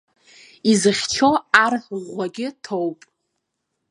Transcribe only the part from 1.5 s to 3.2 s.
ар ӷәӷәагьы ҭоуп.